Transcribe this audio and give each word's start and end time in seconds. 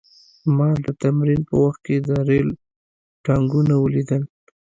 ما 0.57 0.69
د 0.85 0.87
تمرین 1.01 1.41
په 1.49 1.55
وخت 1.63 1.79
کې 1.85 1.95
د 2.07 2.09
ریل 2.27 2.49
ټانکونه 3.25 3.73
ولیدل 3.77 4.23